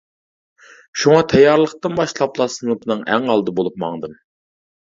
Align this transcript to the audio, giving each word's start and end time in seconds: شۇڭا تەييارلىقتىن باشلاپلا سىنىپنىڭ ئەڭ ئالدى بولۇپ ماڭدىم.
شۇڭا 1.01 1.19
تەييارلىقتىن 1.33 1.97
باشلاپلا 2.01 2.47
سىنىپنىڭ 2.57 3.07
ئەڭ 3.15 3.31
ئالدى 3.35 3.57
بولۇپ 3.61 3.79
ماڭدىم. 3.85 4.19